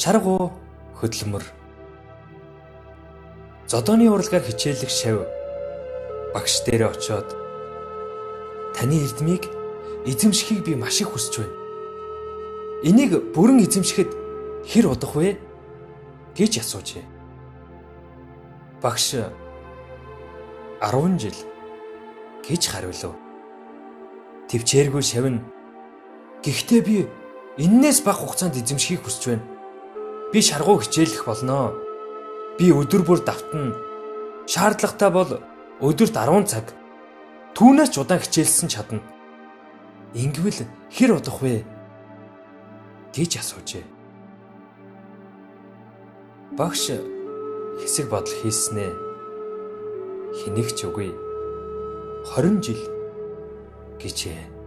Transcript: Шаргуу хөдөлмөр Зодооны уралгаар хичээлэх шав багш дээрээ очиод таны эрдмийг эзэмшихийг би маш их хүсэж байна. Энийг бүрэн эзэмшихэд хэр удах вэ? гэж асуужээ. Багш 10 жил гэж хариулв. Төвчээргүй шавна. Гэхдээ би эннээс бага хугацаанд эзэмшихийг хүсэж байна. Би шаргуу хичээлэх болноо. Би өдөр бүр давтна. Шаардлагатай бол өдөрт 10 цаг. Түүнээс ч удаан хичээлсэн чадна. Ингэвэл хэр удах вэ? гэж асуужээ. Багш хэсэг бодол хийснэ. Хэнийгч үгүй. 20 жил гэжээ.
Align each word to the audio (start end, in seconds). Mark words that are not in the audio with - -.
Шаргуу 0.00 0.48
хөдөлмөр 0.96 1.44
Зодооны 3.68 4.08
уралгаар 4.08 4.40
хичээлэх 4.48 4.88
шав 4.88 5.28
багш 6.32 6.64
дээрээ 6.64 6.88
очиод 6.88 7.28
таны 8.72 8.96
эрдмийг 9.04 9.44
эзэмшихийг 10.08 10.64
би 10.64 10.72
маш 10.72 11.04
их 11.04 11.12
хүсэж 11.12 11.44
байна. 11.44 11.56
Энийг 12.80 13.12
бүрэн 13.36 13.60
эзэмшихэд 13.60 14.08
хэр 14.72 14.88
удах 14.88 15.12
вэ? 15.20 15.36
гэж 16.32 16.64
асуужээ. 16.64 17.04
Багш 18.80 19.20
10 20.80 21.20
жил 21.20 21.38
гэж 22.48 22.62
хариулв. 22.72 23.20
Төвчээргүй 24.48 25.04
шавна. 25.04 25.44
Гэхдээ 26.40 26.80
би 26.88 27.04
эннээс 27.60 28.00
бага 28.00 28.24
хугацаанд 28.24 28.56
эзэмшихийг 28.56 29.04
хүсэж 29.04 29.24
байна. 29.28 29.59
Би 30.32 30.40
шаргуу 30.42 30.78
хичээлэх 30.78 31.26
болноо. 31.26 31.74
Би 32.58 32.70
өдөр 32.70 33.02
бүр 33.02 33.20
давтна. 33.26 33.74
Шаардлагатай 34.46 35.10
бол 35.10 35.30
өдөрт 35.82 36.14
10 36.14 36.46
цаг. 36.46 36.70
Түүнээс 37.58 37.90
ч 37.90 37.98
удаан 37.98 38.22
хичээлсэн 38.22 38.68
чадна. 38.70 39.02
Ингэвэл 40.14 40.70
хэр 40.90 41.18
удах 41.18 41.42
вэ? 41.42 41.66
гэж 43.14 43.42
асуужээ. 43.42 43.84
Багш 46.54 46.94
хэсэг 47.82 48.06
бодол 48.10 48.34
хийснэ. 48.42 48.86
Хэнийгч 50.38 50.78
үгүй. 50.86 51.10
20 52.38 52.62
жил 52.62 52.82
гэжээ. 53.98 54.59